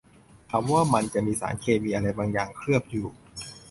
[0.47, 3.07] เขาว่ามันจะมีสารเคมีอะไรบางอย่างเคลือบอยู่